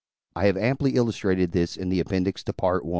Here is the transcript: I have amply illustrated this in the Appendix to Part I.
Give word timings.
I 0.35 0.45
have 0.47 0.57
amply 0.57 0.95
illustrated 0.95 1.51
this 1.51 1.77
in 1.77 1.89
the 1.89 1.99
Appendix 1.99 2.43
to 2.45 2.53
Part 2.53 2.83
I. 2.83 2.89